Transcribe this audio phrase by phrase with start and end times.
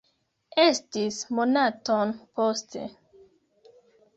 [0.61, 2.87] Estis monaton poste.